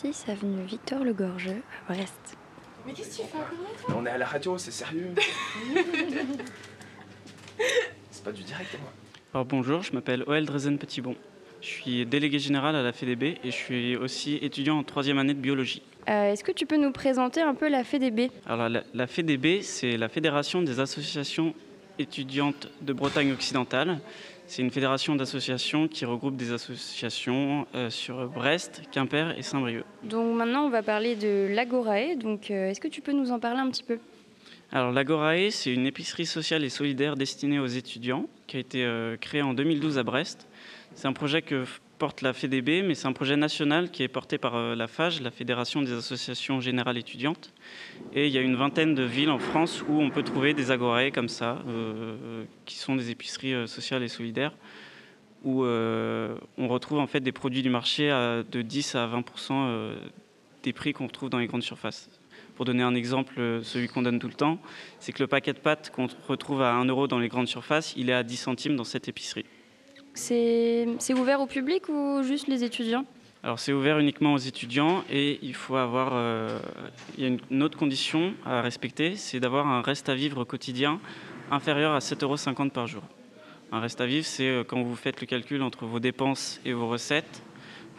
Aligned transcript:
6 0.00 0.26
avenue 0.28 0.62
Victor 0.64 1.02
Le 1.02 1.12
Gorgeux 1.12 1.60
à 1.88 1.92
Brest. 1.92 2.36
Mais 2.86 2.92
qu'est-ce 2.92 3.18
que 3.18 3.22
tu 3.22 3.28
fais 3.28 3.92
on 3.96 4.06
est 4.06 4.10
à 4.10 4.18
la 4.18 4.26
radio, 4.26 4.56
c'est 4.56 4.70
sérieux. 4.70 5.12
c'est 8.12 8.22
pas 8.22 8.30
du 8.30 8.44
direct, 8.44 8.78
moi. 8.80 8.92
Alors 9.34 9.44
bonjour, 9.46 9.82
je 9.82 9.92
m'appelle 9.92 10.22
Oel 10.28 10.46
Drezen 10.46 10.78
Petitbon. 10.78 11.16
Je 11.60 11.66
suis 11.66 12.06
délégué 12.06 12.38
général 12.38 12.76
à 12.76 12.82
la 12.84 12.92
FEDB 12.92 13.38
et 13.42 13.50
je 13.50 13.56
suis 13.56 13.96
aussi 13.96 14.36
étudiant 14.36 14.78
en 14.78 14.84
troisième 14.84 15.18
année 15.18 15.34
de 15.34 15.40
biologie. 15.40 15.82
Euh, 16.08 16.32
Est-ce 16.32 16.44
que 16.44 16.52
tu 16.52 16.64
peux 16.64 16.76
nous 16.76 16.92
présenter 16.92 17.40
un 17.40 17.54
peu 17.56 17.68
la 17.68 17.82
FEDB 17.82 18.30
Alors 18.46 18.68
la, 18.68 18.84
la 18.94 19.06
FEDB, 19.08 19.62
c'est 19.62 19.96
la 19.96 20.08
Fédération 20.08 20.62
des 20.62 20.78
associations 20.78 21.56
étudiantes 21.98 22.68
de 22.82 22.92
Bretagne 22.92 23.32
occidentale. 23.32 23.98
C'est 24.48 24.62
une 24.62 24.70
fédération 24.70 25.14
d'associations 25.14 25.88
qui 25.88 26.06
regroupe 26.06 26.34
des 26.34 26.52
associations 26.52 27.66
euh, 27.74 27.90
sur 27.90 28.28
Brest, 28.28 28.80
Quimper 28.90 29.36
et 29.36 29.42
Saint-Brieuc. 29.42 29.84
Donc 30.04 30.34
maintenant 30.34 30.64
on 30.64 30.70
va 30.70 30.82
parler 30.82 31.16
de 31.16 31.48
l'Agorae. 31.50 32.16
Donc 32.16 32.50
euh, 32.50 32.70
est-ce 32.70 32.80
que 32.80 32.88
tu 32.88 33.02
peux 33.02 33.12
nous 33.12 33.30
en 33.30 33.38
parler 33.38 33.60
un 33.60 33.68
petit 33.68 33.82
peu? 33.82 33.98
Alors 34.72 34.90
l'Agorae, 34.90 35.50
c'est 35.50 35.72
une 35.72 35.86
épicerie 35.86 36.24
sociale 36.24 36.64
et 36.64 36.70
solidaire 36.70 37.14
destinée 37.14 37.58
aux 37.58 37.66
étudiants 37.66 38.24
qui 38.46 38.56
a 38.56 38.60
été 38.60 38.84
euh, 38.84 39.18
créée 39.18 39.42
en 39.42 39.52
2012 39.52 39.98
à 39.98 40.02
Brest. 40.02 40.48
C'est 40.94 41.06
un 41.06 41.12
projet 41.12 41.42
que 41.42 41.64
porte 41.98 42.22
la 42.22 42.32
FEDB, 42.32 42.82
mais 42.82 42.94
c'est 42.94 43.06
un 43.06 43.12
projet 43.12 43.36
national 43.36 43.90
qui 43.90 44.02
est 44.02 44.08
porté 44.08 44.38
par 44.38 44.54
euh, 44.54 44.74
la 44.74 44.86
FAGE, 44.86 45.20
la 45.20 45.30
Fédération 45.30 45.82
des 45.82 45.92
associations 45.92 46.60
générales 46.60 46.96
étudiantes. 46.96 47.52
Et 48.14 48.26
il 48.26 48.32
y 48.32 48.38
a 48.38 48.40
une 48.40 48.56
vingtaine 48.56 48.94
de 48.94 49.02
villes 49.02 49.30
en 49.30 49.38
France 49.38 49.84
où 49.88 50.00
on 50.00 50.10
peut 50.10 50.22
trouver 50.22 50.54
des 50.54 50.70
agorae 50.70 51.10
comme 51.10 51.28
ça, 51.28 51.62
euh, 51.66 52.44
qui 52.64 52.76
sont 52.76 52.96
des 52.96 53.10
épiceries 53.10 53.54
euh, 53.54 53.66
sociales 53.66 54.02
et 54.02 54.08
solidaires, 54.08 54.52
où 55.44 55.64
euh, 55.64 56.36
on 56.56 56.68
retrouve 56.68 56.98
en 56.98 57.06
fait 57.06 57.20
des 57.20 57.32
produits 57.32 57.62
du 57.62 57.70
marché 57.70 58.10
à 58.10 58.42
de 58.42 58.62
10 58.62 58.94
à 58.94 59.06
20% 59.06 59.22
euh, 59.52 59.96
des 60.62 60.72
prix 60.72 60.92
qu'on 60.92 61.06
retrouve 61.06 61.30
dans 61.30 61.38
les 61.38 61.46
grandes 61.46 61.62
surfaces. 61.62 62.10
Pour 62.56 62.64
donner 62.64 62.82
un 62.82 62.94
exemple, 62.94 63.34
euh, 63.38 63.62
celui 63.62 63.88
qu'on 63.88 64.02
donne 64.02 64.18
tout 64.18 64.26
le 64.26 64.34
temps, 64.34 64.58
c'est 64.98 65.12
que 65.12 65.22
le 65.22 65.28
paquet 65.28 65.52
de 65.52 65.58
pâtes 65.58 65.92
qu'on 65.94 66.08
retrouve 66.26 66.62
à 66.62 66.74
1 66.74 66.86
euro 66.86 67.06
dans 67.06 67.18
les 67.18 67.28
grandes 67.28 67.46
surfaces, 67.46 67.94
il 67.96 68.10
est 68.10 68.14
à 68.14 68.24
10 68.24 68.36
centimes 68.36 68.76
dans 68.76 68.84
cette 68.84 69.08
épicerie. 69.08 69.44
C'est 70.18 71.14
ouvert 71.14 71.40
au 71.40 71.46
public 71.46 71.88
ou 71.88 72.22
juste 72.22 72.48
les 72.48 72.64
étudiants? 72.64 73.04
Alors 73.44 73.60
c'est 73.60 73.72
ouvert 73.72 74.00
uniquement 74.00 74.34
aux 74.34 74.38
étudiants 74.38 75.04
et 75.08 75.38
il 75.42 75.54
faut 75.54 75.76
avoir, 75.76 76.10
euh, 76.12 76.58
il 77.16 77.22
y 77.22 77.26
a 77.26 77.36
une, 77.50 77.62
autre 77.62 77.78
condition 77.78 78.34
à 78.44 78.60
respecter, 78.60 79.14
c'est 79.14 79.38
d'avoir 79.38 79.68
un 79.68 79.80
reste 79.80 80.08
à 80.08 80.16
vivre 80.16 80.42
quotidien 80.42 80.98
inférieur 81.52 81.92
à 81.92 82.00
7,50 82.00 82.24
euros 82.24 82.70
par 82.70 82.88
jour. 82.88 83.02
Un 83.70 83.78
reste 83.78 84.00
à 84.00 84.06
vivre, 84.06 84.26
c'est 84.26 84.48
euh, 84.48 84.64
quand 84.64 84.82
vous 84.82 84.96
faites 84.96 85.20
le 85.20 85.26
calcul 85.26 85.62
entre 85.62 85.86
vos 85.86 86.00
dépenses 86.00 86.60
et 86.64 86.72
vos 86.72 86.88
recettes, 86.88 87.42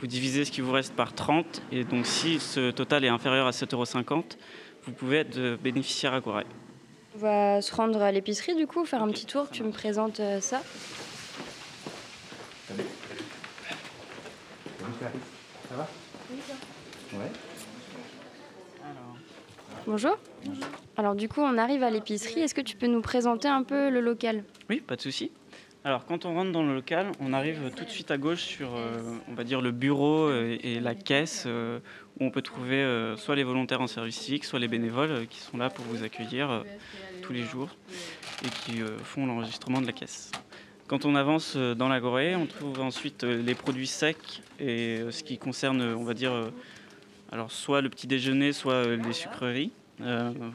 vous 0.01 0.07
divisez 0.07 0.43
ce 0.43 0.51
qui 0.51 0.59
vous 0.59 0.73
reste 0.73 0.93
par 0.93 1.13
30 1.13 1.61
et 1.71 1.85
donc 1.85 2.05
si 2.05 2.39
ce 2.39 2.71
total 2.71 3.05
est 3.05 3.09
inférieur 3.09 3.47
à 3.47 3.51
7,50 3.51 3.73
euros, 4.11 4.23
vous 4.83 4.91
pouvez 4.91 5.19
être 5.19 5.37
euh, 5.37 5.55
bénéficiaire 5.55 6.13
à 6.13 6.19
Goraï. 6.19 6.45
On 7.15 7.19
va 7.19 7.61
se 7.61 7.73
rendre 7.73 8.01
à 8.01 8.11
l'épicerie 8.11 8.55
du 8.55 8.67
coup, 8.67 8.83
faire 8.83 9.01
un 9.01 9.09
petit 9.09 9.25
tour. 9.25 9.49
Tu 9.49 9.63
me 9.63 9.71
présentes 9.71 10.21
ça? 10.41 10.61
Ça 14.99 15.75
va 15.75 15.87
Ouais. 17.13 17.31
Bonjour. 19.87 20.17
Alors 20.97 21.15
du 21.15 21.29
coup 21.29 21.41
on 21.41 21.57
arrive 21.57 21.83
à 21.83 21.89
l'épicerie. 21.89 22.41
Est-ce 22.41 22.53
que 22.53 22.61
tu 22.61 22.75
peux 22.75 22.87
nous 22.87 23.01
présenter 23.01 23.47
un 23.47 23.63
peu 23.63 23.89
le 23.89 24.01
local? 24.01 24.43
Oui, 24.69 24.81
pas 24.81 24.95
de 24.95 25.01
souci. 25.01 25.31
Alors, 25.85 26.05
quand 26.05 26.25
on 26.25 26.33
rentre 26.33 26.51
dans 26.51 26.61
le 26.61 26.73
local, 26.75 27.13
on 27.21 27.31
arrive 27.31 27.71
tout 27.73 27.85
de 27.85 27.89
suite 27.89 28.11
à 28.11 28.17
gauche 28.17 28.41
sur, 28.41 28.75
euh, 28.75 28.99
on 29.29 29.33
va 29.33 29.45
dire, 29.45 29.61
le 29.61 29.71
bureau 29.71 30.27
euh, 30.27 30.57
et 30.61 30.81
la 30.81 30.93
caisse 30.93 31.45
euh, 31.47 31.79
où 32.19 32.25
on 32.25 32.31
peut 32.31 32.41
trouver 32.41 32.83
euh, 32.83 33.15
soit 33.15 33.37
les 33.37 33.45
volontaires 33.45 33.79
en 33.79 33.87
service 33.87 34.17
civique, 34.17 34.43
soit 34.43 34.59
les 34.59 34.67
bénévoles 34.67 35.11
euh, 35.11 35.25
qui 35.25 35.39
sont 35.39 35.55
là 35.55 35.69
pour 35.69 35.85
vous 35.85 36.03
accueillir 36.03 36.51
euh, 36.51 36.63
tous 37.21 37.31
les 37.31 37.43
jours 37.43 37.69
et 38.43 38.49
qui 38.49 38.81
euh, 38.81 38.97
font 38.99 39.25
l'enregistrement 39.25 39.79
de 39.79 39.87
la 39.87 39.93
caisse. 39.93 40.31
Quand 40.89 41.05
on 41.05 41.13
avance 41.13 41.53
euh, 41.55 41.75
dans 41.75 41.87
la 41.87 41.99
Gorée, 41.99 42.35
on 42.35 42.47
trouve 42.47 42.81
ensuite 42.81 43.23
euh, 43.23 43.43
les 43.43 43.53
produits 43.53 43.85
secs 43.85 44.41
et 44.59 44.97
euh, 44.97 45.11
ce 45.11 45.23
qui 45.23 45.37
concerne, 45.37 45.83
on 45.83 46.03
va 46.03 46.15
dire, 46.15 46.31
alors 47.31 47.51
soit 47.51 47.81
le 47.81 47.89
petit 47.89 48.07
déjeuner, 48.07 48.53
soit 48.53 48.95
les 48.95 49.13
sucreries, 49.13 49.69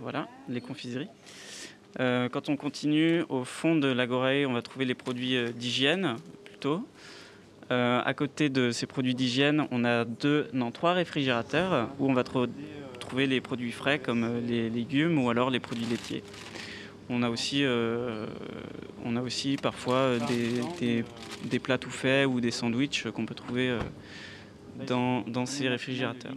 voilà, 0.00 0.26
les 0.48 0.60
confiseries. 0.60 1.06
Quand 1.96 2.48
on 2.48 2.56
continue 2.56 3.22
au 3.28 3.44
fond 3.44 3.76
de 3.76 3.86
l'Agorae, 3.86 4.44
on 4.48 4.52
va 4.52 4.62
trouver 4.62 4.84
les 4.84 4.94
produits 4.94 5.36
d'hygiène 5.52 6.16
plutôt. 6.44 6.84
À 7.70 8.14
côté 8.14 8.48
de 8.48 8.72
ces 8.72 8.86
produits 8.86 9.14
d'hygiène, 9.14 9.68
on 9.70 9.84
a 9.84 10.04
deux, 10.04 10.48
non, 10.52 10.72
trois 10.72 10.94
réfrigérateurs 10.94 11.88
où 12.00 12.10
on 12.10 12.14
va 12.14 12.24
tro- 12.24 12.48
trouver 12.98 13.28
les 13.28 13.40
produits 13.40 13.70
frais 13.70 14.00
comme 14.00 14.40
les 14.48 14.68
légumes 14.68 15.22
ou 15.22 15.30
alors 15.30 15.50
les 15.50 15.60
produits 15.60 15.86
laitiers. 15.86 16.24
On 17.10 17.22
a 17.22 17.28
aussi, 17.28 17.64
euh, 17.64 18.26
on 19.04 19.16
a 19.16 19.20
aussi 19.20 19.56
parfois 19.56 20.16
des, 20.28 21.58
plats 21.58 21.78
tout 21.78 21.90
faits 21.90 22.26
ou 22.26 22.40
des 22.40 22.50
sandwichs 22.50 23.06
qu'on 23.10 23.26
peut 23.26 23.34
trouver 23.34 23.68
euh, 23.68 23.78
dans, 24.86 25.46
ces 25.46 25.68
réfrigérateurs. 25.68 26.32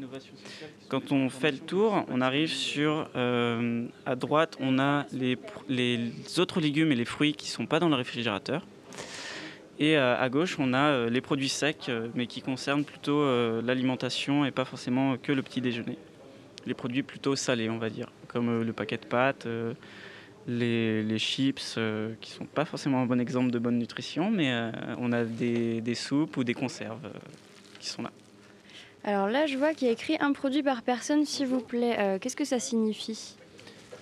Quand 0.89 1.11
on 1.13 1.29
fait 1.29 1.51
le 1.51 1.59
tour, 1.59 2.05
on 2.09 2.19
arrive 2.19 2.49
sur 2.49 3.09
euh, 3.15 3.87
à 4.05 4.15
droite, 4.15 4.57
on 4.59 4.77
a 4.77 5.05
les, 5.13 5.37
autres 6.37 6.59
légumes 6.59 6.91
et 6.91 6.95
les 6.95 7.05
fruits 7.05 7.33
qui 7.33 7.49
sont 7.49 7.65
pas 7.65 7.79
dans 7.79 7.89
le 7.89 7.95
réfrigérateur. 7.95 8.65
Et 9.79 9.95
à 9.95 10.27
gauche, 10.27 10.57
on 10.57 10.73
a 10.73 11.07
les 11.07 11.21
produits 11.21 11.49
secs, 11.49 11.91
mais 12.15 12.25
qui 12.25 12.41
concernent 12.41 12.83
plutôt 12.83 13.23
l'alimentation 13.61 14.43
et 14.43 14.49
pas 14.49 14.65
forcément 14.65 15.17
que 15.17 15.31
le 15.31 15.43
petit 15.43 15.61
déjeuner. 15.61 15.99
Les 16.65 16.73
produits 16.73 17.03
plutôt 17.03 17.35
salés, 17.35 17.69
on 17.69 17.77
va 17.77 17.91
dire, 17.91 18.11
comme 18.27 18.63
le 18.63 18.73
paquet 18.73 18.97
de 18.97 19.05
pâtes, 19.05 19.47
les, 20.47 21.03
les 21.03 21.19
chips, 21.19 21.75
euh, 21.77 22.13
qui 22.21 22.31
sont 22.31 22.45
pas 22.45 22.65
forcément 22.65 23.01
un 23.01 23.05
bon 23.05 23.19
exemple 23.19 23.51
de 23.51 23.59
bonne 23.59 23.77
nutrition, 23.77 24.31
mais 24.31 24.51
euh, 24.51 24.71
on 24.97 25.11
a 25.11 25.23
des, 25.25 25.81
des 25.81 25.95
soupes 25.95 26.37
ou 26.37 26.43
des 26.43 26.53
conserves 26.53 27.05
euh, 27.05 27.09
qui 27.79 27.89
sont 27.89 28.01
là. 28.01 28.11
Alors 29.03 29.27
là 29.27 29.45
je 29.45 29.57
vois 29.57 29.73
qu'il 29.73 29.87
y 29.87 29.89
a 29.89 29.93
écrit 29.93 30.17
un 30.19 30.31
produit 30.31 30.63
par 30.63 30.81
personne 30.81 31.25
s'il 31.25 31.47
vous 31.47 31.59
plaît. 31.59 31.95
Euh, 31.99 32.19
Qu'est-ce 32.19 32.35
que 32.35 32.45
ça 32.45 32.59
signifie? 32.59 33.35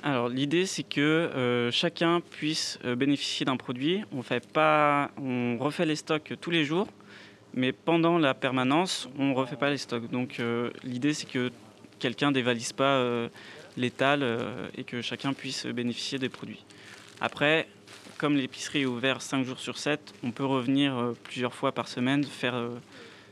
Alors 0.03 0.29
l'idée 0.29 0.67
c'est 0.67 0.83
que 0.83 1.69
chacun 1.71 2.21
puisse 2.21 2.77
bénéficier 2.95 3.43
d'un 3.43 3.57
produit. 3.57 4.03
On 4.11 4.21
fait 4.21 4.45
pas, 4.47 5.09
on 5.19 5.57
refait 5.57 5.85
les 5.87 5.95
stocks 5.95 6.33
tous 6.39 6.51
les 6.51 6.63
jours, 6.63 6.87
mais 7.55 7.71
pendant 7.71 8.19
la 8.19 8.35
permanence 8.35 9.09
on 9.17 9.33
refait 9.33 9.55
pas 9.55 9.71
les 9.71 9.77
stocks. 9.79 10.07
Donc 10.11 10.39
l'idée 10.83 11.15
c'est 11.15 11.27
que 11.27 11.51
quelqu'un 11.97 12.31
dévalise 12.31 12.71
pas 12.71 13.29
euh, 13.77 13.81
l'étal 13.81 14.23
euh, 14.23 14.67
et 14.77 14.83
que 14.83 15.01
chacun 15.01 15.33
puisse 15.33 15.65
bénéficier 15.65 16.19
des 16.19 16.29
produits. 16.29 16.63
Après, 17.21 17.67
comme 18.17 18.35
l'épicerie 18.35 18.81
est 18.81 18.85
ouverte 18.85 19.21
5 19.21 19.45
jours 19.45 19.59
sur 19.59 19.77
7, 19.77 20.13
on 20.23 20.31
peut 20.31 20.45
revenir 20.45 20.95
euh, 20.97 21.17
plusieurs 21.23 21.53
fois 21.53 21.71
par 21.71 21.87
semaine 21.87 22.23
faire 22.23 22.55
euh, 22.55 22.69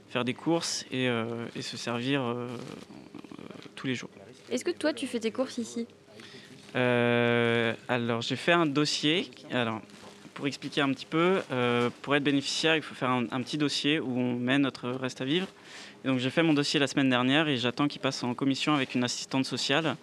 faire 0.10 0.26
des 0.26 0.34
courses 0.34 0.86
et, 0.92 1.08
et 1.56 1.62
se 1.64 1.76
servir 1.76 2.22
tous 3.74 3.88
les 3.88 3.96
jours. 3.96 4.12
Est-ce 4.52 4.64
que 4.64 4.70
toi 4.70 4.94
tu 4.94 5.08
fais 5.08 5.20
tes 5.20 5.32
courses 5.32 5.58
ici? 5.58 5.88
Euh, 6.76 7.74
alors, 7.88 8.22
j'ai 8.22 8.36
fait 8.36 8.52
un 8.52 8.66
dossier. 8.66 9.30
Alors, 9.52 9.82
pour 10.34 10.48
expliquer 10.48 10.82
un 10.82 10.90
petit 10.90 11.06
peu, 11.06 11.42
euh, 11.52 11.90
pour 12.02 12.16
être 12.16 12.24
bénéficiaire, 12.24 12.76
il 12.76 12.82
faut 12.82 12.96
faire 12.96 13.12
un, 13.12 13.26
un 13.32 13.42
petit 13.42 13.58
dossier 13.58 14.00
où 14.00 14.18
on 14.18 14.34
met 14.34 14.58
notre 14.58 14.90
reste 14.90 15.22
à 15.22 15.26
vivre. 15.26 15.48
Et 16.04 16.08
donc, 16.08 16.20
j'ai 16.20 16.30
fait 16.30 16.44
mon 16.44 16.54
dossier 16.54 16.80
la 16.80 16.88
semaine 16.88 17.10
dernière 17.10 17.48
et 17.48 17.58
j'attends 17.58 17.88
qu'il 17.88 18.02
passe 18.02 18.24
en 18.24 18.34
commission 18.34 18.74
avec 18.74 18.96
une 18.96 19.04
assistante 19.04 19.46
sociale 19.46 19.96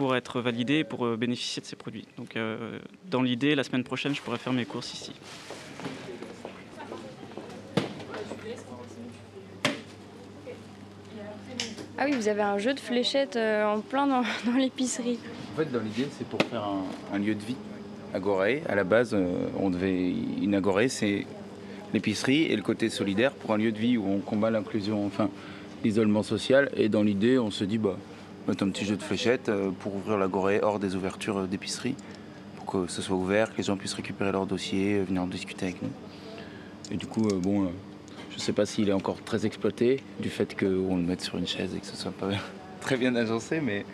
pour 0.00 0.16
être 0.16 0.40
validé 0.40 0.76
et 0.76 0.84
pour 0.84 1.04
euh, 1.04 1.18
bénéficier 1.18 1.60
de 1.60 1.66
ces 1.66 1.76
produits. 1.76 2.06
Donc, 2.16 2.34
euh, 2.34 2.78
dans 3.10 3.20
l'idée, 3.20 3.54
la 3.54 3.64
semaine 3.64 3.84
prochaine, 3.84 4.14
je 4.14 4.22
pourrais 4.22 4.38
faire 4.38 4.54
mes 4.54 4.64
courses 4.64 4.94
ici. 4.94 5.12
Ah 11.98 12.06
oui, 12.06 12.12
vous 12.12 12.28
avez 12.28 12.40
un 12.40 12.56
jeu 12.56 12.72
de 12.72 12.80
fléchettes 12.80 13.36
euh, 13.36 13.66
en 13.66 13.80
plein 13.80 14.06
dans, 14.06 14.22
dans 14.46 14.56
l'épicerie. 14.56 15.18
En 15.52 15.58
fait, 15.58 15.70
dans 15.70 15.80
l'idée, 15.80 16.08
c'est 16.16 16.26
pour 16.26 16.40
faire 16.44 16.64
un, 16.64 16.84
un 17.12 17.18
lieu 17.18 17.34
de 17.34 17.42
vie. 17.42 17.56
Agoré, 18.14 18.62
à 18.70 18.74
la 18.74 18.84
base, 18.84 19.14
on 19.58 19.68
devait. 19.68 20.14
Une 20.40 20.54
agorée, 20.54 20.88
c'est 20.88 21.26
l'épicerie 21.92 22.44
et 22.44 22.56
le 22.56 22.62
côté 22.62 22.88
solidaire 22.88 23.32
pour 23.32 23.52
un 23.52 23.58
lieu 23.58 23.70
de 23.70 23.78
vie 23.78 23.98
où 23.98 24.08
on 24.08 24.20
combat 24.20 24.50
l'inclusion, 24.50 25.04
enfin, 25.04 25.28
l'isolement 25.84 26.22
social. 26.22 26.70
Et 26.74 26.88
dans 26.88 27.02
l'idée, 27.02 27.38
on 27.38 27.50
se 27.50 27.64
dit, 27.64 27.76
bah, 27.76 27.98
mettre 28.48 28.64
un 28.64 28.70
petit 28.70 28.84
jeu 28.84 28.96
de 28.96 29.02
fléchettes 29.02 29.48
euh, 29.48 29.70
pour 29.70 29.94
ouvrir 29.94 30.18
l'agoré 30.18 30.60
hors 30.62 30.78
des 30.78 30.96
ouvertures 30.96 31.38
euh, 31.38 31.46
d'épicerie, 31.46 31.94
pour 32.56 32.66
que 32.66 32.90
ce 32.90 33.02
soit 33.02 33.16
ouvert, 33.16 33.52
que 33.52 33.58
les 33.58 33.64
gens 33.64 33.76
puissent 33.76 33.94
récupérer 33.94 34.32
leur 34.32 34.46
dossier, 34.46 34.94
euh, 34.94 35.04
venir 35.04 35.22
en 35.22 35.26
discuter 35.26 35.66
avec 35.66 35.82
nous. 35.82 35.90
Et 36.90 36.96
du 36.96 37.06
coup, 37.06 37.22
bon, 37.22 37.70
je 38.30 38.36
ne 38.36 38.40
sais 38.40 38.52
pas 38.52 38.66
s'il 38.66 38.88
est 38.88 38.92
encore 38.92 39.22
très 39.22 39.46
exploité, 39.46 40.02
du 40.18 40.28
fait 40.28 40.58
qu'on 40.58 40.96
le 40.96 41.02
mette 41.02 41.20
sur 41.20 41.38
une 41.38 41.46
chaise 41.46 41.72
et 41.76 41.78
que 41.78 41.86
ce 41.86 41.96
soit 41.96 42.10
pas 42.10 42.30
très 42.80 42.96
bien 42.96 43.14
agencé, 43.14 43.60
mais. 43.60 43.84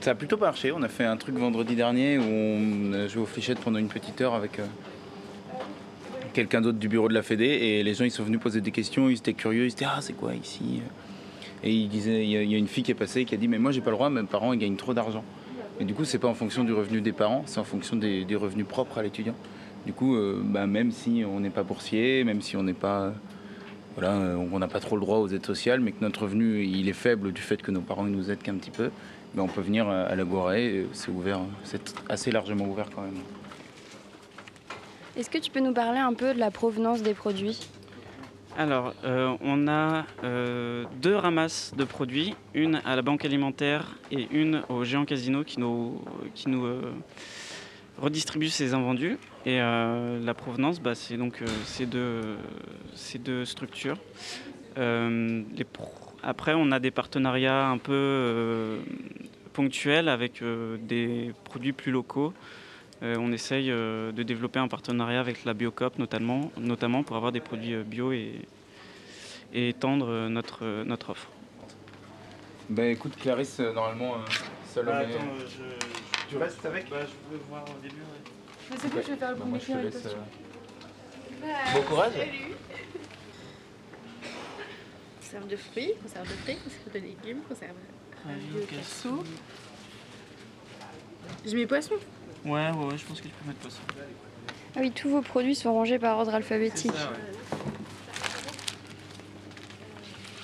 Ça 0.00 0.12
a 0.12 0.14
plutôt 0.14 0.36
marché. 0.36 0.70
On 0.70 0.80
a 0.82 0.88
fait 0.88 1.04
un 1.04 1.16
truc 1.16 1.36
vendredi 1.36 1.74
dernier 1.74 2.18
où 2.18 2.22
on 2.22 2.92
a 2.92 3.08
joué 3.08 3.20
aux 3.20 3.26
fléchettes 3.26 3.58
pendant 3.58 3.80
une 3.80 3.88
petite 3.88 4.20
heure 4.20 4.34
avec 4.34 4.60
quelqu'un 6.32 6.60
d'autre 6.60 6.78
du 6.78 6.88
bureau 6.88 7.08
de 7.08 7.14
la 7.14 7.22
Fédé 7.22 7.46
et 7.46 7.82
les 7.82 7.94
gens 7.94 8.04
ils 8.04 8.12
sont 8.12 8.22
venus 8.22 8.38
poser 8.38 8.60
des 8.60 8.70
questions, 8.70 9.10
ils 9.10 9.16
étaient 9.18 9.34
curieux, 9.34 9.64
ils 9.64 9.72
étaient 9.72 9.84
ah 9.84 9.98
c'est 10.00 10.12
quoi 10.12 10.34
ici? 10.34 10.82
Et 11.62 11.72
il 11.72 11.88
disait, 11.88 12.24
il 12.24 12.30
y, 12.30 12.54
a, 12.54 12.58
une 12.58 12.68
fille 12.68 12.84
qui 12.84 12.90
est 12.90 12.94
passée 12.94 13.24
qui 13.24 13.34
a 13.34 13.38
dit, 13.38 13.48
mais 13.48 13.58
moi 13.58 13.72
j'ai 13.72 13.80
pas 13.80 13.90
le 13.90 13.96
droit, 13.96 14.10
mes 14.10 14.22
parents 14.22 14.52
ils 14.52 14.58
gagnent 14.58 14.76
trop 14.76 14.94
d'argent. 14.94 15.24
Et 15.80 15.84
du 15.84 15.94
coup, 15.94 16.04
c'est 16.04 16.18
pas 16.18 16.28
en 16.28 16.34
fonction 16.34 16.64
du 16.64 16.72
revenu 16.72 17.00
des 17.00 17.12
parents, 17.12 17.42
c'est 17.46 17.60
en 17.60 17.64
fonction 17.64 17.96
des, 17.96 18.24
revenus 18.34 18.66
propres 18.66 18.98
à 18.98 19.02
l'étudiant. 19.02 19.34
Du 19.86 19.92
coup, 19.92 20.16
euh, 20.16 20.40
bah, 20.44 20.66
même 20.66 20.90
si 20.90 21.24
on 21.24 21.40
n'est 21.40 21.50
pas 21.50 21.62
boursier, 21.62 22.24
même 22.24 22.42
si 22.42 22.56
on 22.56 22.62
n'est 22.62 22.72
pas, 22.72 23.12
voilà, 23.94 24.12
euh, 24.12 24.36
on 24.52 24.58
n'a 24.58 24.68
pas 24.68 24.80
trop 24.80 24.96
le 24.96 25.00
droit 25.00 25.18
aux 25.18 25.28
aides 25.28 25.46
sociales, 25.46 25.80
mais 25.80 25.92
que 25.92 26.02
notre 26.02 26.22
revenu 26.22 26.64
il 26.64 26.88
est 26.88 26.94
faible 26.94 27.32
du 27.32 27.40
fait 27.40 27.62
que 27.62 27.70
nos 27.70 27.80
parents 27.80 28.06
ils 28.06 28.12
nous 28.12 28.30
aident 28.30 28.42
qu'un 28.42 28.56
petit 28.56 28.70
peu, 28.70 28.90
ben, 29.34 29.42
on 29.42 29.48
peut 29.48 29.60
venir 29.60 29.88
à 29.88 30.14
l'Agora 30.14 30.58
et 30.58 30.86
c'est 30.92 31.10
ouvert, 31.10 31.40
c'est 31.62 31.94
assez 32.08 32.32
largement 32.32 32.66
ouvert 32.66 32.88
quand 32.94 33.02
même. 33.02 33.18
Est-ce 35.16 35.30
que 35.30 35.38
tu 35.38 35.50
peux 35.50 35.60
nous 35.60 35.72
parler 35.72 35.98
un 35.98 36.14
peu 36.14 36.32
de 36.32 36.38
la 36.38 36.50
provenance 36.50 37.02
des 37.02 37.14
produits? 37.14 37.68
Alors, 38.58 38.92
euh, 39.04 39.36
on 39.40 39.68
a 39.68 40.04
euh, 40.24 40.84
deux 41.00 41.14
ramasses 41.14 41.72
de 41.78 41.84
produits, 41.84 42.34
une 42.54 42.82
à 42.84 42.96
la 42.96 43.02
banque 43.02 43.24
alimentaire 43.24 43.94
et 44.10 44.26
une 44.32 44.64
au 44.68 44.82
géant 44.82 45.04
casino 45.04 45.44
qui 45.44 45.60
nous, 45.60 46.02
euh, 46.48 46.92
redistribue 47.98 48.48
ces 48.48 48.74
invendus. 48.74 49.16
Et 49.46 49.58
la 49.58 50.34
provenance, 50.34 50.80
bah, 50.80 50.96
c'est 50.96 51.16
donc 51.16 51.40
ces, 51.66 51.86
deux, 51.86 53.44
structures. 53.44 53.96
Après, 56.24 56.54
on 56.56 56.72
a 56.72 56.80
des 56.80 56.90
partenariats 56.90 57.68
un 57.68 57.78
peu 57.78 58.78
ponctuels 59.52 60.08
avec 60.08 60.42
des 60.82 61.32
produits 61.44 61.72
plus 61.72 61.92
locaux. 61.92 62.34
Euh, 63.02 63.16
on 63.18 63.30
essaye 63.32 63.70
euh, 63.70 64.10
de 64.10 64.22
développer 64.24 64.58
un 64.58 64.66
partenariat 64.66 65.20
avec 65.20 65.44
la 65.44 65.54
Biocop 65.54 65.98
notamment, 65.98 66.50
notamment 66.56 67.04
pour 67.04 67.16
avoir 67.16 67.30
des 67.30 67.40
produits 67.40 67.74
euh, 67.74 67.84
bio 67.84 68.10
et, 68.12 68.40
et 69.54 69.68
étendre 69.68 70.08
euh, 70.08 70.28
notre, 70.28 70.64
euh, 70.64 70.84
notre 70.84 71.10
offre. 71.10 71.28
Ben 72.68 72.90
écoute 72.90 73.14
Clarisse, 73.16 73.60
euh, 73.60 73.72
normalement, 73.72 74.14
euh, 74.16 74.18
Salomé... 74.66 75.06
Tu 76.28 76.36
restes 76.36 76.66
avec? 76.66 76.86
je 76.86 76.90
voulais 76.90 77.42
voir 77.48 77.64
au 77.64 77.80
début. 77.82 77.94
Mais 78.70 78.76
c'est 78.78 78.88
bon, 78.92 79.00
je 79.00 79.10
vais 79.12 79.16
faire 79.16 79.30
le 79.30 79.36
Bah, 79.36 79.44
je 79.66 79.72
invitation. 79.72 80.18
euh, 81.44 81.46
Bon 81.74 81.82
courage 81.82 82.12
Conserve 85.20 85.46
de 85.48 85.56
fruits, 85.56 85.92
conserve 86.02 86.26
de 86.28 86.32
fruits, 86.34 86.56
conserve 86.56 86.92
de 86.94 86.98
légumes, 86.98 87.42
conserve 87.48 87.74
de 88.54 88.60
cassou. 88.66 89.22
Je 91.46 91.54
mets 91.56 91.66
poisson. 91.66 91.94
Ouais, 92.44 92.70
ouais, 92.70 92.86
ouais, 92.86 92.98
je 92.98 93.04
pense 93.04 93.20
que 93.20 93.28
peux 93.28 93.48
mettre 93.48 93.70
ça. 93.70 93.78
Ah 94.76 94.80
oui, 94.80 94.90
tous 94.90 95.08
vos 95.08 95.22
produits 95.22 95.54
sont 95.54 95.72
rangés 95.72 95.98
par 95.98 96.18
ordre 96.18 96.34
alphabétique. 96.34 96.92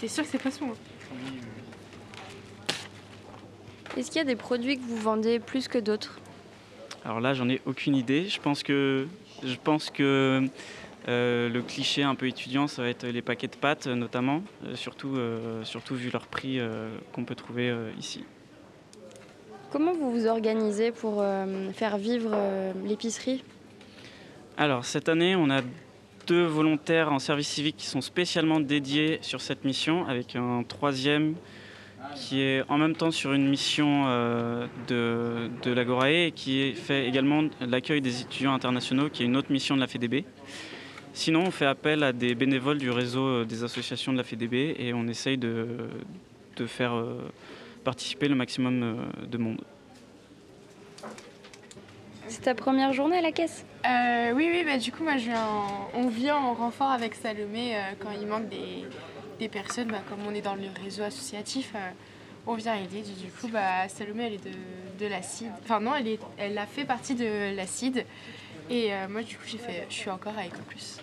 T'es 0.00 0.08
sûr 0.08 0.25
que 0.25 0.31
c'est 0.31 0.38
poisson 0.38 0.67
hein 0.67 0.76
Est-ce 3.96 4.11
qu'il 4.11 4.19
y 4.19 4.20
a 4.20 4.25
des 4.25 4.37
produits 4.37 4.76
que 4.76 4.82
vous 4.82 4.96
vendez 4.96 5.38
plus 5.38 5.69
que 5.69 5.79
d'autres? 5.79 6.19
Alors 7.05 7.20
là, 7.20 7.32
j'en 7.35 7.49
ai 7.49 7.61
aucune 7.64 7.94
idée. 7.94 8.29
Je 8.29 8.40
pense 8.40 8.62
que, 8.62 9.06
je 9.44 9.55
pense 9.62 9.90
que 9.90 10.49
euh, 11.08 11.49
le 11.49 11.62
cliché 11.62 12.02
un 12.02 12.14
peu 12.14 12.26
étudiant, 12.26 12.67
ça 12.67 12.82
va 12.82 12.88
être 12.88 13.06
les 13.06 13.23
paquets 13.23 13.47
de 13.47 13.56
pâtes, 13.56 13.87
euh, 13.87 13.94
notamment, 13.94 14.43
euh, 14.67 14.75
surtout, 14.75 15.17
euh, 15.17 15.62
surtout 15.64 15.94
vu 15.94 16.11
leur 16.11 16.26
prix 16.26 16.58
euh, 16.58 16.88
qu'on 17.12 17.25
peut 17.25 17.35
trouver 17.35 17.70
euh, 17.70 17.90
ici. 17.99 18.25
Comment 19.75 19.93
vous 19.93 20.12
vous 20.12 20.29
organisez 20.29 20.93
pour 20.93 21.17
euh, 21.19 21.73
faire 21.73 21.99
vivre 21.99 22.31
euh, 22.32 22.73
l'épicerie? 22.87 23.43
Alors 24.56 24.85
cette 24.85 25.09
année, 25.09 25.35
on 25.35 25.50
a 25.50 25.62
deux 26.29 26.44
volontaires 26.44 27.12
en 27.12 27.19
service 27.19 27.49
civique 27.49 27.79
qui 27.79 27.87
sont 27.87 28.00
spécialement 28.00 28.61
dédiés 28.61 29.19
sur 29.21 29.41
cette 29.41 29.65
mission, 29.65 30.06
avec 30.06 30.37
un 30.37 30.62
troisième 30.62 31.35
qui 32.15 32.41
est 32.41 32.62
en 32.69 32.79
même 32.79 32.94
temps 32.94 33.11
sur 33.11 33.32
une 33.32 33.49
mission 33.49 34.05
euh, 34.06 34.69
de, 34.87 35.50
de 35.65 35.73
l'Agorae 35.73 36.26
et 36.26 36.32
qui 36.32 36.73
fait 36.75 37.09
également 37.09 37.43
l'accueil 37.61 38.00
des 38.00 38.21
étudiants 38.21 38.55
internationaux, 38.55 39.09
qui 39.09 39.25
est 39.25 39.26
une 39.26 39.37
autre 39.37 39.50
mission 39.50 39.75
de 39.75 39.81
la 39.81 39.88
FEDB. 39.88 40.25
Sinon, 41.15 41.43
on 41.49 41.50
fait 41.50 41.67
appel 41.67 42.05
à 42.05 42.12
des 42.12 42.37
bénévoles 42.37 42.79
du 42.79 42.93
réseau 42.93 43.44
des 43.44 43.65
associations 43.65 44.12
de 44.12 44.19
la 44.19 44.23
FEDB 44.23 44.76
et 44.79 44.94
on 44.94 45.09
essaye 45.09 45.37
de, 45.37 45.67
de 46.59 46.67
faire 46.67 46.94
participer 47.85 48.29
le 48.29 48.35
maximum 48.35 48.83
euh, 48.83 49.27
de 49.27 49.39
monde. 49.39 49.61
C'est 52.29 52.43
ta 52.43 52.55
première 52.55 52.93
journée 52.93 53.19
à 53.19 53.21
la 53.21 53.33
caisse? 53.33 53.65
Euh, 53.87 54.33
oui, 54.35 54.49
oui, 54.51 54.65
bah, 54.65 54.79
du 54.79 54.91
coup, 54.91 55.05
moi, 55.05 55.19
je 55.19 55.27
viens 55.27 55.47
en- 55.47 55.91
on 55.95 56.09
vient 56.09 56.37
en 56.37 56.55
renfort 56.55 56.91
avec 56.91 57.15
Salomé 57.15 57.77
euh, 57.77 57.81
quand 58.01 58.11
il 58.19 58.27
manque 58.27 58.49
des, 58.49 58.85
des 59.39 59.49
personnes. 59.49 59.89
Bah, 59.89 60.01
comme 60.09 60.21
on 60.27 60.35
est 60.35 60.41
dans 60.41 60.55
le 60.55 60.63
réseau 60.83 61.03
associatif, 61.03 61.73
euh, 61.77 61.91
on 62.47 62.55
vient 62.55 62.75
aider. 62.77 63.03
Du 63.03 63.31
coup, 63.31 63.49
bah, 63.49 63.89
Salomé, 63.89 64.25
elle 64.25 64.33
est 64.35 64.45
de, 64.45 65.05
de 65.05 65.07
l'acide. 65.07 65.53
Enfin, 65.63 65.81
non, 65.81 65.95
elle, 65.95 66.09
est, 66.09 66.21
elle 66.39 66.57
a 66.59 66.67
fait 66.67 66.85
partie 66.87 67.15
de 67.15 67.55
l'acide. 67.55 68.05
Et 68.71 68.93
euh, 68.95 69.07
moi, 69.09 69.23
du 69.23 69.37
coup, 69.37 69.45
j'ai 69.47 69.59
fait, 69.59 69.87
je 69.91 69.95
suis 69.95 70.11
encore 70.11 70.37
avec 70.39 70.55
en 70.55 70.63
plus. 70.67 70.99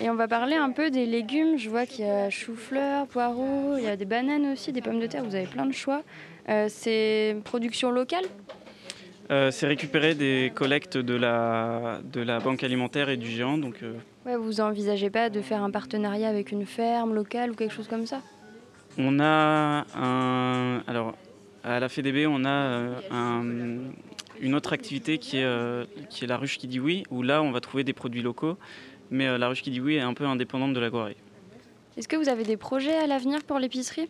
Et 0.00 0.10
on 0.10 0.14
va 0.14 0.26
parler 0.26 0.56
un 0.56 0.70
peu 0.70 0.90
des 0.90 1.06
légumes. 1.06 1.58
Je 1.58 1.68
vois 1.70 1.86
qu'il 1.86 2.04
y 2.04 2.08
a 2.08 2.28
chou-fleur, 2.30 3.06
poireaux, 3.06 3.76
il 3.78 3.84
y 3.84 3.88
a 3.88 3.96
des 3.96 4.04
bananes 4.04 4.52
aussi, 4.52 4.72
des 4.72 4.80
pommes 4.82 5.00
de 5.00 5.06
terre. 5.06 5.24
Vous 5.24 5.34
avez 5.34 5.46
plein 5.46 5.66
de 5.66 5.72
choix. 5.72 6.02
Euh, 6.48 6.66
c'est 6.68 7.36
production 7.44 7.90
locale? 7.90 8.24
Euh, 9.30 9.50
c'est 9.52 9.66
récupéré 9.68 10.14
des 10.14 10.50
collectes 10.54 10.96
de 10.98 11.14
la, 11.14 12.00
de 12.04 12.20
la 12.20 12.40
banque 12.40 12.64
alimentaire 12.64 13.08
et 13.08 13.16
du 13.16 13.28
géant. 13.28 13.58
Donc, 13.58 13.76
euh, 13.82 13.94
Ouais, 14.26 14.36
vous 14.36 14.60
envisagez 14.60 15.10
pas 15.10 15.30
de 15.30 15.40
faire 15.40 15.62
un 15.62 15.70
partenariat 15.70 16.28
avec 16.28 16.50
une 16.52 16.66
ferme 16.66 17.14
locale 17.14 17.52
ou 17.52 17.54
quelque 17.54 17.72
chose 17.72 17.88
comme 17.88 18.06
ça? 18.06 18.20
On 18.98 19.20
a 19.20 19.84
un. 19.96 20.82
Alors, 20.86 21.14
à 21.64 21.80
la 21.80 21.88
FEDB, 21.88 22.26
on 22.26 22.44
a 22.44 22.90
un- 23.10 23.78
une 24.40 24.54
autre 24.54 24.72
activité 24.72 25.18
qui 25.18 25.38
est, 25.38 25.86
qui 26.10 26.24
est 26.24 26.26
la 26.26 26.36
ruche 26.36 26.58
qui 26.58 26.66
dit 26.66 26.80
oui, 26.80 27.04
où 27.10 27.22
là, 27.22 27.42
on 27.42 27.52
va 27.52 27.60
trouver 27.60 27.84
des 27.84 27.92
produits 27.92 28.22
locaux. 28.22 28.56
Mais 29.12 29.26
euh, 29.28 29.38
la 29.38 29.48
ruche 29.48 29.62
qui 29.62 29.70
dit 29.70 29.80
oui 29.80 29.96
est 29.96 30.00
un 30.00 30.14
peu 30.14 30.24
indépendante 30.24 30.72
de 30.72 30.80
la 30.80 30.88
Guarée. 30.90 31.16
Est-ce 31.96 32.08
que 32.08 32.16
vous 32.16 32.30
avez 32.30 32.44
des 32.44 32.56
projets 32.56 32.96
à 32.96 33.06
l'avenir 33.06 33.44
pour 33.44 33.58
l'épicerie? 33.58 34.08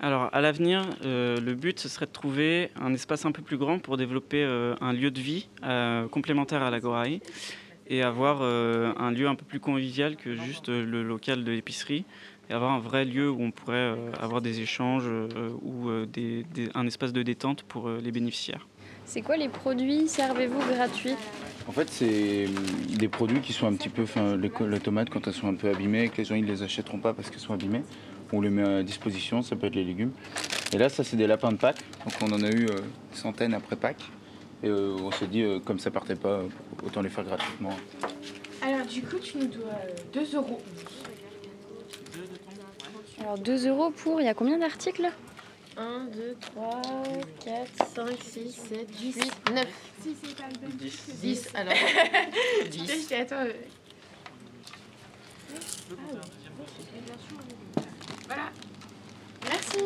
Alors, 0.00 0.30
à 0.32 0.40
l'avenir, 0.40 0.82
euh, 1.04 1.38
le 1.40 1.54
but, 1.54 1.78
ce 1.78 1.88
serait 1.88 2.06
de 2.06 2.10
trouver 2.10 2.70
un 2.80 2.92
espace 2.94 3.26
un 3.26 3.32
peu 3.32 3.42
plus 3.42 3.58
grand 3.58 3.78
pour 3.78 3.96
développer 3.98 4.42
euh, 4.42 4.74
un 4.80 4.92
lieu 4.92 5.10
de 5.10 5.20
vie 5.20 5.48
euh, 5.62 6.08
complémentaire 6.08 6.62
à 6.62 6.70
l'Agoraï 6.70 7.20
et 7.86 8.02
avoir 8.02 8.40
un 8.40 9.10
lieu 9.10 9.28
un 9.28 9.34
peu 9.34 9.44
plus 9.44 9.60
convivial 9.60 10.16
que 10.16 10.34
juste 10.34 10.70
le 10.70 11.02
local 11.02 11.44
de 11.44 11.52
l'épicerie 11.52 12.06
et 12.48 12.54
avoir 12.54 12.72
un 12.72 12.78
vrai 12.78 13.04
lieu 13.04 13.30
où 13.30 13.42
on 13.42 13.50
pourrait 13.50 13.94
avoir 14.18 14.40
des 14.40 14.60
échanges 14.62 15.04
ou 15.60 15.90
des- 16.06 16.44
des- 16.44 16.70
un 16.74 16.86
espace 16.86 17.12
de 17.12 17.22
détente 17.22 17.62
pour 17.64 17.90
les 17.90 18.10
bénéficiaires. 18.10 18.66
C'est 19.06 19.22
quoi 19.22 19.36
les 19.36 19.48
produits? 19.48 20.08
Servez-vous 20.08 20.58
gratuits? 20.74 21.14
En 21.66 21.72
fait, 21.72 21.88
c'est 21.90 22.46
hum, 22.46 22.96
des 22.96 23.08
produits 23.08 23.40
qui 23.40 23.52
sont 23.52 23.66
un 23.66 23.74
petit 23.74 23.88
peu. 23.88 24.02
Enfin, 24.02 24.36
les, 24.36 24.80
tomates, 24.80 25.10
quand 25.10 25.26
elles 25.26 25.34
sont 25.34 25.48
un 25.48 25.54
peu 25.54 25.70
abîmées, 25.70 26.08
que 26.08 26.18
les 26.18 26.24
gens 26.24 26.34
ils 26.34 26.44
les 26.44 26.62
achèteront 26.62 26.98
pas 26.98 27.14
parce 27.14 27.30
qu'elles 27.30 27.40
sont 27.40 27.54
abîmées, 27.54 27.82
on 28.32 28.40
les 28.40 28.50
met 28.50 28.62
à 28.62 28.82
disposition. 28.82 29.42
Ça 29.42 29.56
peut 29.56 29.66
être 29.66 29.74
les 29.74 29.84
légumes. 29.84 30.12
Et 30.72 30.78
là, 30.78 30.88
ça, 30.88 31.04
c'est 31.04 31.16
des 31.16 31.26
lapins 31.26 31.52
de 31.52 31.56
Pâques. 31.56 31.84
Donc, 32.04 32.14
on 32.22 32.34
en 32.34 32.42
a 32.42 32.48
eu 32.50 32.66
euh, 32.66 32.76
des 33.12 33.16
centaines 33.16 33.54
après 33.54 33.76
Pâques. 33.76 34.10
Et 34.64 34.68
euh, 34.68 34.96
on 34.98 35.10
s'est 35.10 35.26
dit, 35.26 35.42
euh, 35.42 35.60
comme 35.60 35.78
ça 35.78 35.90
partait 35.90 36.14
pas, 36.14 36.28
euh, 36.28 36.48
autant 36.84 37.02
les 37.02 37.10
faire 37.10 37.24
gratuitement. 37.24 37.70
Alors, 38.62 38.86
du 38.86 39.02
coup, 39.02 39.18
tu 39.18 39.36
nous 39.36 39.46
dois 39.46 39.74
2 40.14 40.36
euros. 40.36 40.58
Alors 43.20 43.38
2 43.38 43.68
euros 43.68 43.90
pour, 43.90 44.20
il 44.20 44.24
y 44.24 44.28
a 44.28 44.34
combien 44.34 44.58
d'articles? 44.58 45.10
1, 45.76 46.04
2, 46.12 46.36
3, 46.40 46.82
4, 47.44 47.86
5, 47.94 48.22
6, 48.22 48.52
7, 48.68 48.86
10, 48.86 49.14
8, 49.16 49.50
9. 49.54 49.66
Si 50.02 50.16
c'est 50.22 50.36
pas 50.36 50.48
le 50.62 50.68
10. 50.72 51.20
10, 51.20 51.48
alors. 51.54 51.72
10. 52.70 53.12
Ah 53.30 53.44
voilà. 58.26 58.50
Merci. 59.48 59.82